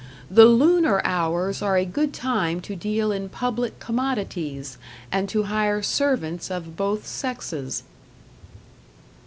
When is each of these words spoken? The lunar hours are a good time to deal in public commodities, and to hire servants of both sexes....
The 0.31 0.45
lunar 0.47 0.99
hours 1.05 1.61
are 1.61 1.77
a 1.77 1.85
good 1.85 2.11
time 2.11 2.59
to 2.61 2.75
deal 2.75 3.11
in 3.11 3.29
public 3.29 3.79
commodities, 3.79 4.79
and 5.11 5.29
to 5.29 5.43
hire 5.43 5.83
servants 5.83 6.49
of 6.49 6.75
both 6.75 7.05
sexes.... 7.05 7.83